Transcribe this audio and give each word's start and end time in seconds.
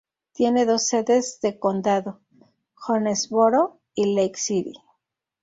Tiene 0.33 0.65
dos 0.65 0.87
sedes 0.87 1.39
de 1.41 1.59
condado: 1.59 2.21
Jonesboro 2.87 3.81
y 3.93 4.15
Lake 4.15 4.33
City. 4.39 4.73